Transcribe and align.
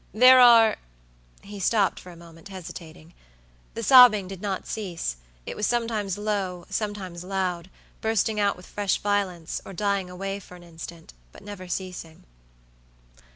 There 0.15 0.39
are" 0.39 0.77
he 1.43 1.59
stopped 1.59 1.99
for 1.99 2.11
a 2.11 2.15
moment 2.15 2.47
hesitating. 2.47 3.13
The 3.75 3.83
sobbing 3.83 4.27
did 4.27 4.41
not 4.41 4.65
cease; 4.65 5.17
it 5.45 5.55
was 5.55 5.67
sometimes 5.67 6.17
low, 6.17 6.65
sometimes 6.71 7.23
loud, 7.23 7.69
bursting 8.01 8.39
out 8.39 8.57
with 8.57 8.65
fresh 8.65 8.97
violence, 8.97 9.61
or 9.63 9.73
dying 9.73 10.09
away 10.09 10.39
for 10.39 10.55
an 10.55 10.63
instant, 10.63 11.13
but 11.31 11.43
never 11.43 11.67
ceasing. 11.67 12.23